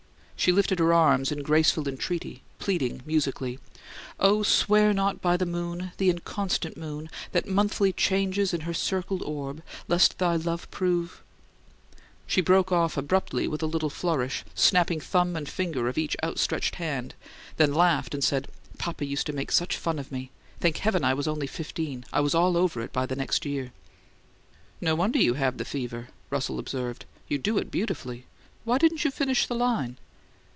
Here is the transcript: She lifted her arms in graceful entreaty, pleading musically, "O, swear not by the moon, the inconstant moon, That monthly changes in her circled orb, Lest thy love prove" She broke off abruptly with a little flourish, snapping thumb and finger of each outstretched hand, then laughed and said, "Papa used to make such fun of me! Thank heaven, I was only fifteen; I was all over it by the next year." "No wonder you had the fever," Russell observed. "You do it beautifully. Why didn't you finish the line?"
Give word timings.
She 0.43 0.51
lifted 0.51 0.79
her 0.79 0.91
arms 0.91 1.31
in 1.31 1.43
graceful 1.43 1.87
entreaty, 1.87 2.41
pleading 2.57 3.03
musically, 3.05 3.59
"O, 4.19 4.41
swear 4.41 4.91
not 4.91 5.21
by 5.21 5.37
the 5.37 5.45
moon, 5.45 5.91
the 5.97 6.09
inconstant 6.09 6.75
moon, 6.75 7.11
That 7.31 7.47
monthly 7.47 7.93
changes 7.93 8.51
in 8.51 8.61
her 8.61 8.73
circled 8.73 9.21
orb, 9.21 9.61
Lest 9.87 10.17
thy 10.17 10.37
love 10.37 10.67
prove" 10.71 11.21
She 12.25 12.41
broke 12.41 12.71
off 12.71 12.97
abruptly 12.97 13.47
with 13.47 13.61
a 13.61 13.67
little 13.67 13.91
flourish, 13.91 14.43
snapping 14.55 14.99
thumb 14.99 15.35
and 15.35 15.47
finger 15.47 15.87
of 15.87 15.95
each 15.95 16.15
outstretched 16.23 16.73
hand, 16.77 17.13
then 17.57 17.71
laughed 17.71 18.15
and 18.15 18.23
said, 18.23 18.47
"Papa 18.79 19.05
used 19.05 19.27
to 19.27 19.33
make 19.33 19.51
such 19.51 19.77
fun 19.77 19.99
of 19.99 20.11
me! 20.11 20.31
Thank 20.59 20.77
heaven, 20.77 21.03
I 21.03 21.13
was 21.13 21.27
only 21.27 21.45
fifteen; 21.45 22.03
I 22.11 22.19
was 22.21 22.33
all 22.33 22.57
over 22.57 22.81
it 22.81 22.91
by 22.91 23.05
the 23.05 23.15
next 23.15 23.45
year." 23.45 23.73
"No 24.81 24.95
wonder 24.95 25.19
you 25.19 25.35
had 25.35 25.59
the 25.59 25.65
fever," 25.65 26.07
Russell 26.31 26.57
observed. 26.57 27.05
"You 27.27 27.37
do 27.37 27.59
it 27.59 27.69
beautifully. 27.69 28.25
Why 28.63 28.79
didn't 28.79 29.05
you 29.05 29.11
finish 29.11 29.45
the 29.45 29.53
line?" 29.53 29.97